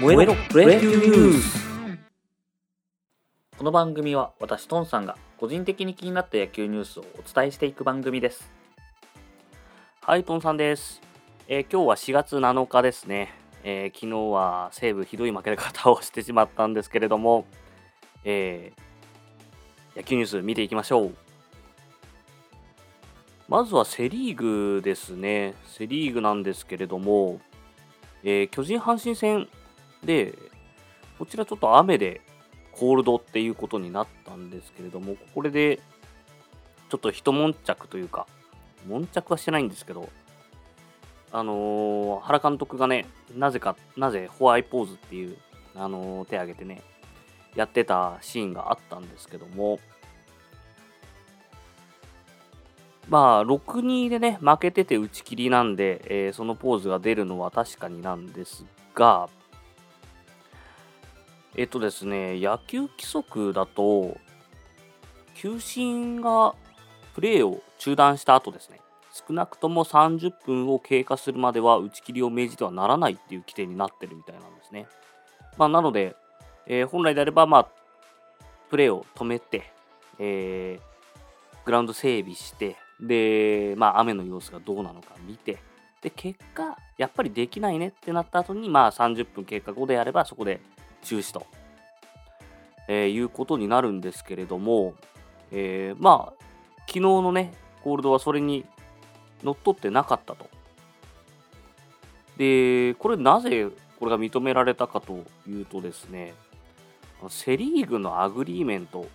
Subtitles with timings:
[0.00, 1.64] 燃えろプロ野球ニュース
[3.56, 8.50] この番組は私トンさんが個人的に気になった野球ニュースをお伝えしていく番組です
[10.02, 11.00] はい、トンさんです。
[11.48, 13.32] えー今日は4月7日ですね。
[13.62, 17.46] えー昨日は西武ひどい負け方をしてしまったんですけれども、
[18.22, 21.14] えー野球ニュース見ていきましょう。
[23.48, 24.36] まずはセ・リー
[24.76, 25.54] グですね。
[25.64, 27.40] セ・リーグなんですけれども、
[28.24, 29.48] えー巨人阪神戦
[30.04, 30.34] で、
[31.18, 32.20] こちらちょっと雨で
[32.72, 35.80] コールドっていうことになったんですけれども、これで
[36.90, 38.26] ちょっと一悶着というか、
[38.88, 40.08] 悶着はしてないんですけど、
[41.32, 45.36] あのー原監督がね、なぜか、なぜホワイポーズっていう、
[45.74, 46.82] あのー手挙げてね、
[47.56, 49.78] やってたシーンがあったんですけども、
[53.08, 59.28] まあ、6-2でね、負けてて打ち切りなんで、えーそのポーズが出るのは確かになんですが、
[61.56, 64.16] えっとですね、野球規則だと、
[65.36, 66.54] 球審が
[67.14, 68.80] プレーを中断した後ですね、
[69.12, 74.88] 少なくとも30分を経過するまでは打ち切りを命じてはならないっていう規定になってるみたいなんですね。
[75.56, 76.16] まあ、なので、
[76.66, 77.68] えー本来であれば、まあ、
[78.68, 79.70] プレーを止めて、
[80.18, 80.94] えー
[81.64, 85.58] グラウンド整備して、で、まあ、雨の様子がどうなのか見て、
[86.02, 90.60] で、結果、やっぱりできないねってなった後に、まあ、30分経過後であれば、そこで
[91.04, 91.46] 中止と、
[92.88, 94.94] えーいうことになるんですけれども、
[95.52, 96.44] えーまあ、
[96.80, 97.52] 昨日のね、
[97.82, 98.64] コールドはそれに
[99.42, 100.48] 乗っ取ってなかったと。
[102.36, 106.34] で、これなぜこれが認められたかというとですね、
[107.28, 109.06] セ・リーグのアグリーメント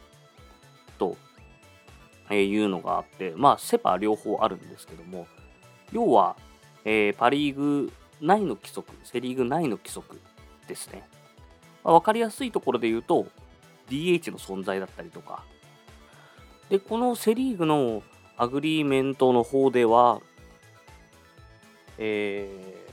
[0.98, 1.18] と
[2.34, 5.28] いうのがあって、まあ、セ・パ両方あるんですけども、
[5.92, 6.36] 要は、
[6.86, 10.20] えーパ・リーグ内の規則、セ・リーグ内の規則
[10.68, 11.08] ですね。
[11.84, 13.28] まあ、分かりやすいところで言うと、
[13.90, 15.44] DH の存在だったりとか、
[16.70, 18.04] で、このセ・リーグの
[18.38, 20.22] アグリーメントの方では、
[21.98, 22.90] えー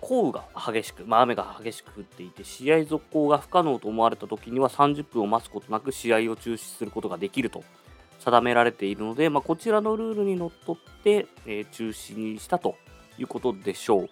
[0.00, 7.64] 降雨が激しく、まあ、雨が激しく降っていて、試合続行が不可能と思われた時には30分を待つことなく試合を中止することができると
[8.20, 12.76] 定められているので、まあ、こちらのルールにのっとって、えー中止にしたと
[13.18, 14.10] いうことでしょう。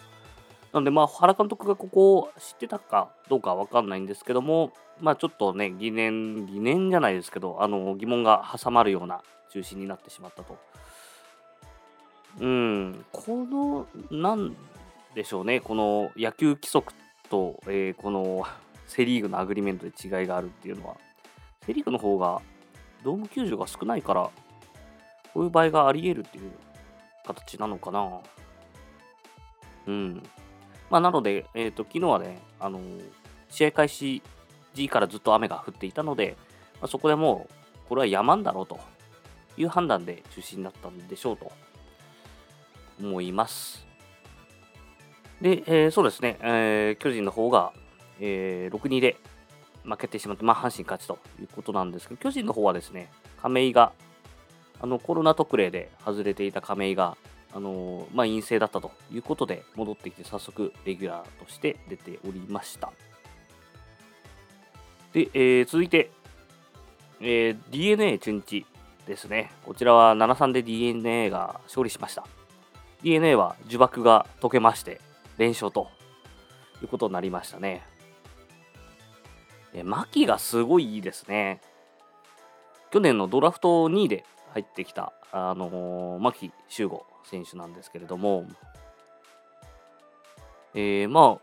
[0.77, 10.59] なので、まあ、原監督がここを知ってたかどうかは分かんないんですけども、まあ、ちょっとね、疑念、疑念じゃないですけど、あの疑問が挟まるような中止になってしまったと。
[12.41, 14.55] うん、この、なん
[15.15, 16.93] でしょうね、この野球規則
[17.31, 18.45] と、えーこの
[18.87, 20.99] セ・リーグのアグリメントで違いがあるっていうのは、
[21.65, 22.43] セ・リーグの方が
[23.03, 24.31] ドーム球場が少ないから、
[25.33, 26.53] こういう場合があり得るっていう
[27.25, 28.21] 形なのかな。
[29.87, 30.23] うん。
[30.91, 32.81] まあ、なので、えっ、と、昨日はね、あの
[33.51, 34.23] 試合開始
[34.75, 36.37] 時からずっと雨が降っていたので、
[36.81, 38.79] まあ、そこでもう、これは山んだろうと
[39.57, 41.51] いう判断で中止になったんでしょうと
[43.01, 43.87] 思います。
[45.41, 47.73] で、えーそうですね、えー巨人の方が、
[48.21, 49.17] えー6-2で
[49.85, 53.11] 負けてしまって、まあ、阪神勝ちということなんですけど、巨人の方はですね、
[53.41, 53.93] 亀井が、
[54.81, 57.17] あのコロナ特例で外れていた亀井が、
[57.57, 62.93] あのまあ、陰性だったということで戻ってきて、早速レギュラーとして出ておりました。
[65.15, 66.11] で、えー続いて、
[67.23, 68.67] えー DNA 中日
[69.07, 69.53] ですね。
[69.65, 72.27] こちらは7-3で DNA が勝利しました。
[73.03, 75.01] DNA は呪縛が解けまして、
[75.39, 75.89] 連勝と
[76.83, 77.87] いうことになりましたね。
[79.73, 81.63] え牧がすごいいいですね。
[82.91, 88.47] 去年のドラフト2位で入ってきた、あのー牧秀悟選手なんですけれども、
[90.75, 91.39] えーま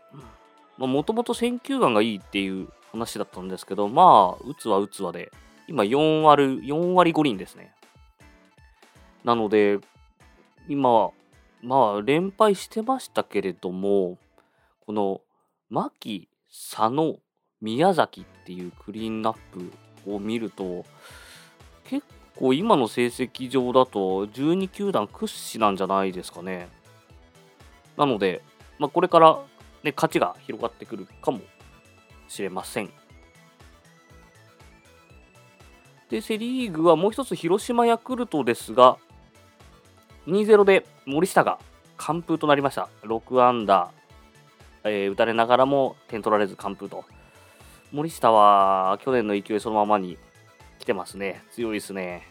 [0.80, 5.30] あ、もともと選球眼がいいっていう話だったんですけど、まあ、打つは打つわで、
[5.68, 7.72] 今4割、4割5厘ですね。
[9.22, 9.78] なので、
[10.68, 11.12] 今、
[11.62, 14.18] まあ、連敗してましたけれども、
[14.84, 15.20] この、
[15.70, 17.16] 牧、佐野、
[17.60, 19.72] 宮崎っていうクリーンナップ
[20.12, 20.84] を見ると、
[21.84, 22.04] 結
[22.36, 26.68] 構今の成績上だと12球団屈指なんじゃないですかね。
[27.96, 28.42] なので、
[28.78, 29.38] まあ、これから、
[29.82, 31.40] ね、勝ちが広がってくるかも
[32.28, 32.90] しれません。
[36.10, 38.98] で、セ・リーグはもう一つ広島ヤクルトですが、
[40.26, 41.58] 2-0で森下が
[41.96, 42.88] 完封となりました。
[43.02, 43.90] 6安打、
[44.84, 47.04] えー打たれながらも点取られず完封と。
[47.92, 50.18] 森下は去年の勢いそのままに
[50.84, 51.42] 来てますね。
[51.52, 52.28] 強いですね。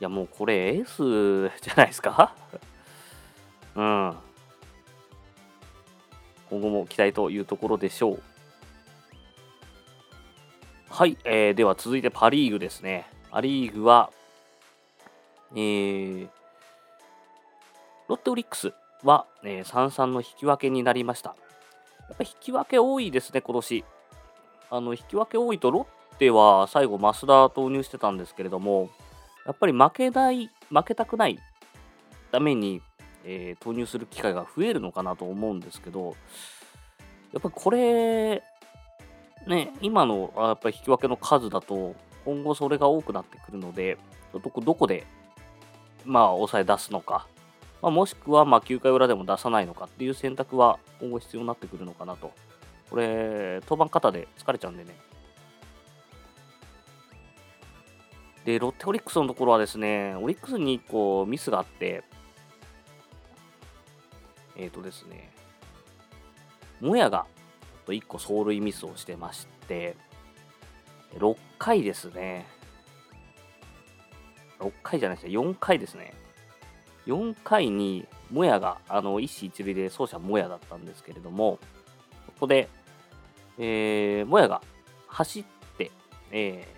[0.00, 2.32] いや、もうこれエース じゃないですか？
[3.74, 4.16] うん。
[6.48, 8.22] 今後も期待というところでしょう。
[10.88, 13.10] はい、えー、では続いてパ・リーグですね。
[13.32, 14.12] パ・リーグは、
[15.56, 16.28] えー、
[18.06, 18.72] ロッテオリックス
[19.02, 21.34] は、えー、3-3の引き分けになりました。
[22.08, 23.84] やっぱ引き分け多いですね、今年。
[24.70, 25.86] あの引き分け多いと、ロッ
[26.18, 28.90] テは最後、増田投入してたんですけれども、
[29.44, 31.38] やっぱり負けない、負けたくない
[32.32, 32.82] ために、
[33.24, 36.16] えー、投入する機会が増えるのかなと思うんですけど、
[37.32, 38.42] やっぱりこれ、
[39.46, 43.98] ね、今のやっぱり引き分けの数だと、今後それが多くなってくるので、
[44.32, 45.06] どこどこで、
[46.04, 47.26] まあ、抑え出すのか、
[47.82, 52.32] まあ、もしくはま9回裏でも出さないのかっていう選択は今後必要になってくるのかなと。
[52.90, 54.96] これ、登板方で疲れちゃうんでね。
[58.46, 62.04] で、ロッテオリックスのところはですね、オリックスにこうミスがあって、
[64.56, 65.32] えっ、ー、とですね、
[66.80, 67.26] もやが
[67.88, 69.96] 1個走塁ミスをしてまして、
[71.18, 72.46] 6回ですね。
[74.60, 76.14] 6回じゃないですね、4回ですね。
[77.06, 81.58] 4回に、もやが、あの、一死一塁で走者もやだったんですけれども、
[82.28, 82.68] ここで、
[83.58, 84.62] えー、もやが
[85.08, 85.44] 走っ
[85.76, 85.90] て、
[86.30, 86.75] えー、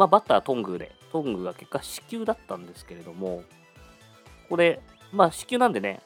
[0.00, 3.42] まあ、バッタートングで、トングが結果死球だったんですけれども、
[4.44, 4.80] ここで、
[5.12, 6.00] まあ、死球なんでね、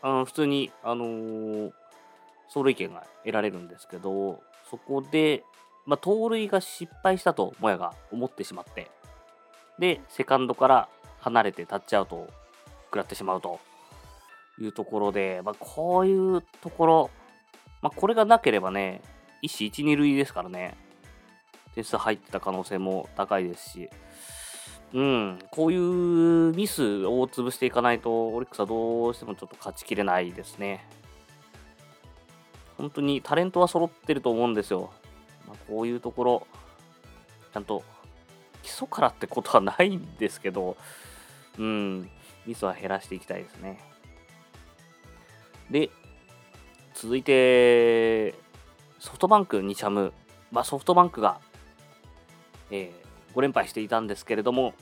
[0.00, 1.72] あの普通に、あのー、
[2.46, 5.44] 走塁権が得られるんですけど、そこで、
[5.84, 8.90] まあ、盗塁が失敗したと、もやが思ってしまって、
[9.78, 10.88] で、セカンドから
[11.20, 12.28] 離れてタッチアウトを
[12.86, 13.60] 食らってしまうと
[14.58, 17.10] いうところで、まあ、こういうところ、
[17.82, 19.02] まあ、これがなければね、
[19.42, 20.78] 一死一二塁ですからね、
[21.78, 23.90] 点数入ってた可能性も高いですし、
[24.92, 30.84] うん、こういうミスを潰していかないと、オリックスはどうしてもちょっと勝ちきれないですね。
[32.76, 34.90] 本当にタレントは揃ってると思うんですよ。
[35.46, 36.46] まあ、こういうところ、
[37.52, 37.84] ちゃんと
[38.64, 40.76] 基礎からってことはないんですけど、
[41.58, 42.10] うん、
[42.44, 43.78] ミスは減らしていきたいですね。
[45.70, 45.90] で、
[46.94, 48.32] 続いて、
[48.98, 50.12] ソフトバンク2チャム、
[50.50, 51.40] まあ、ソフトバンクが、
[52.70, 54.74] えー、5連敗していたんですけれども、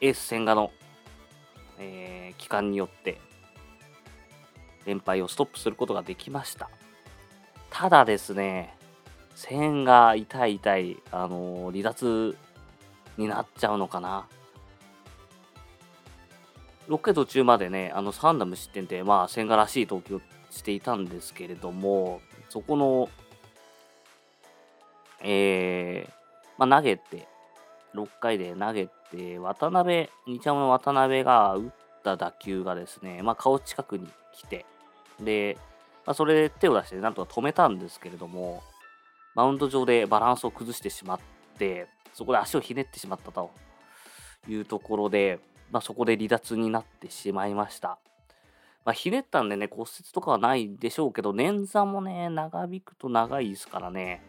[0.00, 0.70] エース千賀の、
[1.78, 3.20] えー、期間によって、
[4.86, 6.70] 連敗をストップすることができました。
[7.70, 8.76] ただですね、
[9.34, 12.36] 千賀痛い痛い、あのー、離脱
[13.16, 14.26] になっちゃうのかな。
[16.88, 20.20] 6回途中までね、あの3打無失点って、まあ、千賀らしい投球を
[20.50, 23.08] していたんですけれども、そこの、
[25.22, 26.19] えー、
[26.60, 27.26] まあ、投げて、
[27.94, 31.70] 6回で投げて、渡辺、2ちゃんの渡辺が打っ
[32.04, 34.66] た打球がですね、まあ、顔近くに来て、
[35.18, 35.56] で、
[36.04, 38.62] まあ、それで手を出してなんとか止めたんですけれども、
[39.34, 41.20] マウンド上でバランスを崩してしまっ
[41.58, 43.50] て、そこで足をひねってしまったと
[44.46, 45.40] いうところで、
[45.70, 47.98] まあ、そこで離脱になってしまいました。
[48.84, 54.22] まあ、ひねったんでね、骨折とかはないでしょうけど、捻挫もね、長引くと長いですからね。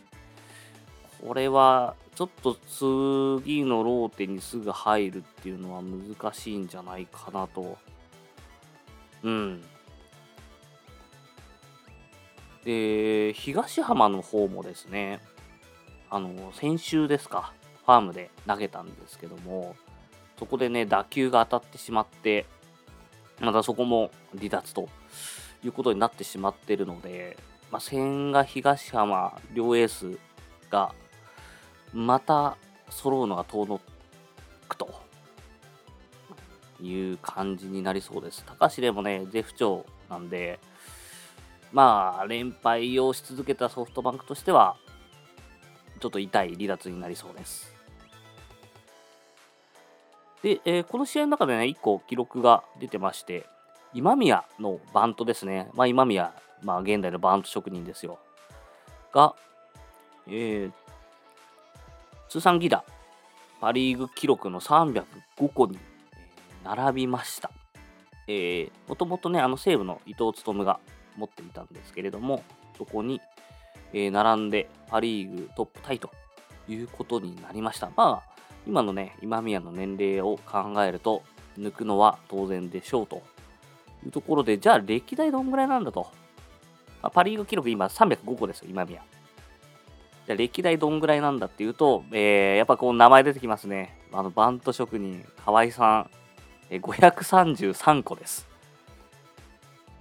[1.25, 7.77] これは、ちょっと次のローテにすぐ入るっていうのは難しいんじゃないかなと。
[9.23, 9.63] うん。
[12.63, 15.19] で、東浜の方もですね、
[16.10, 17.53] あの、先週ですか、
[17.86, 19.75] ファームで投げたんですけども、
[20.38, 22.46] そこでね、打球が当たってしまって、
[23.39, 24.89] またそこも離脱と
[25.63, 27.38] いうことになってしまってるので、
[27.72, 30.19] まあ、千賀東浜両エース
[30.69, 30.93] が
[31.93, 32.57] また
[32.89, 33.79] 揃うのが遠の
[34.67, 34.89] くと
[36.81, 38.43] いう感じになりそうです。
[38.45, 40.60] 高橋でもね、絶不調なんで、
[41.71, 44.75] まあ、連敗をし続けたソフトバンクとしては、
[46.00, 47.74] ちょっと痛い離脱になりそうです。
[50.41, 53.45] で、えー、この試合の中でね、1個記録が出てまして、
[53.93, 55.69] 今宮のバントですね。
[55.74, 56.33] まあ、今宮、
[56.63, 58.19] まあ、現代のバント職人ですよ。
[59.13, 59.36] が、
[60.27, 60.71] えー、
[62.31, 62.85] 通算ギダ、
[63.59, 65.03] パ・リーグ記録の305
[65.53, 65.77] 個に
[66.63, 67.51] 並びました。
[68.25, 70.79] えー、もともとね、あの西武の伊藤勉が
[71.17, 72.41] 持っていたんですけれども、
[72.77, 73.19] そこに、
[73.91, 76.09] えー、並んでパ・リーグトップタイと
[76.69, 77.91] いうことになりました。
[77.97, 81.23] まあ、今のね、今宮の年齢を考えると、
[81.59, 83.23] 抜くのは当然でしょうと
[84.05, 86.07] いうところで、じゃあ歴代どんぐらいなんだと。
[87.03, 89.03] まあ、パ・リーグ記録今305個ですよ、今宮。
[90.28, 93.98] じゃ歴代どんぐらいなんだっていうと、えー、やっぱこう名前出てきますね。
[94.12, 96.10] あのバント職人、河合さん、
[96.70, 98.48] えー、533個です。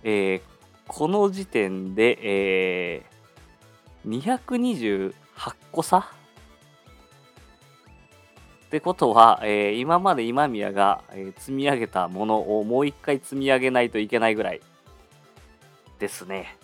[0.02, 0.40] えー、
[0.86, 5.14] この時点で、えー、228
[5.72, 6.02] 個差っ
[8.70, 14.60] てことは、えー、今まで今宮が、え、積み上げたものをもう一回積み上げないといけないぐらい
[15.98, 16.56] ですね。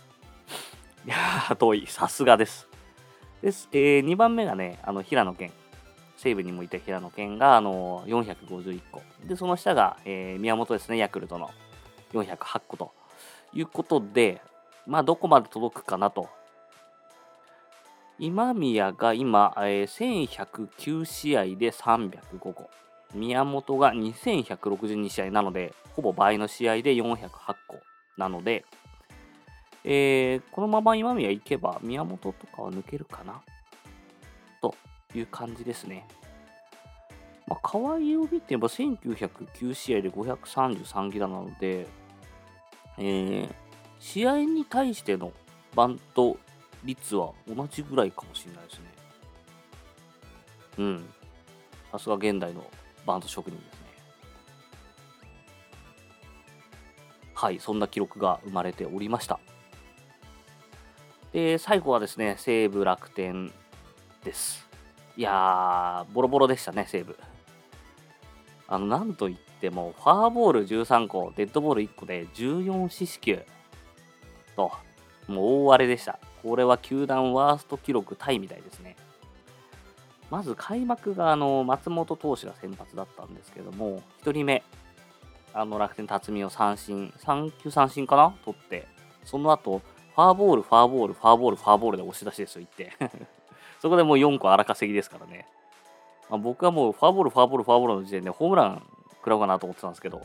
[1.04, 1.86] いやー、遠い。
[1.88, 2.68] さすがです。
[3.46, 3.68] です。
[3.70, 5.52] えー、2番目がね、あの、平野健。
[6.16, 9.02] 西武にもいた平野健が、あの、451個。
[9.24, 11.50] で、その下が、えー、宮本ですね、ヤクルトの
[12.12, 12.90] 408個と
[13.52, 14.42] いうことで、
[14.84, 16.28] まあ、どこまで届くかなと。
[18.18, 22.68] 今宮が今、えー、1109試合で305個。
[23.14, 27.28] 宮本が2162試合なので、ほぼ倍の試合で408
[27.68, 27.78] 個
[28.16, 28.64] なので、
[29.88, 33.40] えー、このまま今宮行けば宮本とかは抜けるかな？
[34.60, 34.74] と
[35.14, 36.08] いう感じですね。
[37.46, 41.86] まあ、河合を見てば1909試合で533ギラなので、
[42.98, 43.54] えー、
[44.00, 45.32] 試合に対しての
[45.76, 46.36] バント
[46.82, 48.84] 率は同じぐらいかもしれないですね。
[50.78, 51.08] うん。
[51.92, 52.68] さすが現代の
[53.06, 53.86] バント職人ですね。
[57.34, 59.38] はい、そんな記録が生まれておりました。
[61.36, 63.52] で、最後はですね、西武楽天
[64.24, 64.66] です。
[65.18, 67.14] いやー、ボロボロでしたね、西武。
[68.66, 73.44] あの、なんといっても、ファーボール13個、デッドボール1個で14四死球
[74.56, 74.72] と、
[75.28, 76.18] もう大荒れでした。
[76.42, 78.96] これは球団ワースト記録タイみたいですね。
[80.30, 84.62] まず開幕があの松本投手が先発だったんですけども、1人目、
[85.52, 88.34] あの楽天辰巳を三振、3球三振かな？
[88.42, 88.88] 取って、
[89.22, 89.82] その後、
[90.16, 92.96] ファーボール、ファーボール、ファーボール、ファーボールで押し出しですよ、言って。
[93.80, 95.46] そこでもう4個荒稼ぎですからね。
[96.30, 98.82] まあ、僕はもうファーボール、ファーボール、ファーボールの時点でホームラン
[99.16, 100.22] 食らうかなと思ってたんですけど、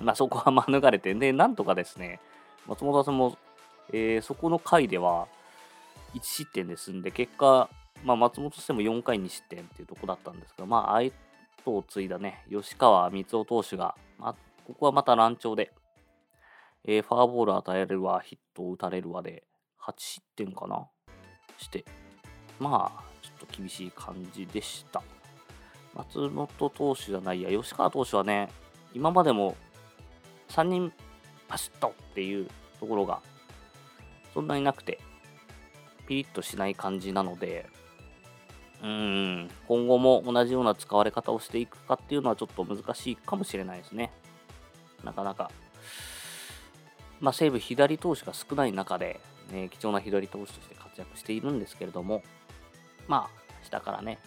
[0.00, 2.20] まあ、そこは免れて、で、なんとかですね、
[2.68, 3.36] 松本さんも、
[3.92, 5.26] えー、そこの回では
[6.14, 7.68] 1失点で済んで、結果、
[8.04, 11.10] まあ、松本としても4回に失点っていうとこだったんですが、まあ、相
[11.64, 15.72] 手を継いだね、吉川光夫投手が、まあ、ここはまた乱調で、
[16.84, 19.44] えー、ファーボール与えるわ、ヒットを打たれるわで、
[19.80, 20.88] 8失点かな？
[21.58, 21.84] して、
[22.58, 25.02] まあ、ちょっと厳しい感じでした。
[25.94, 28.48] 松本投手じゃないや、吉川投手はね、
[28.94, 29.56] 今までも
[30.48, 30.92] 3人
[31.48, 32.48] パシッとっていう
[32.80, 33.20] ところが
[34.34, 34.98] そんなになくて、
[36.06, 37.66] ピリッとしない感じなので、
[38.82, 44.10] うん、今後も同じような使われ方をしていくかっていうのはちょっと難しいかもしれないですね。
[45.04, 45.50] なかなか
[47.22, 49.20] まあ、西武左投手が少ない中で、
[49.52, 52.22] ね、貴重な左投手として活躍しているんですけれども、
[53.06, 54.18] まあ、下からね、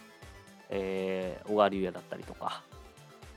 [0.70, 2.64] えー、小川隆也だったりとか、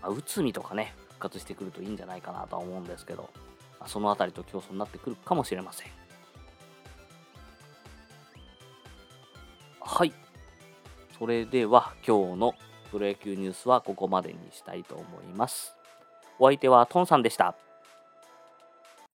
[0.00, 3.30] まあ、内海とかね、復活してくるといいんじゃないかなとは思うんですけど、
[3.80, 5.88] まあ、そのあたりと競争になってくるかもしれません。
[9.80, 10.12] はい。
[11.18, 12.54] それでは今日の
[12.92, 15.74] プロ野球ニュースはここまでにしたいと思います。
[16.38, 17.56] お相手はトンさんでした。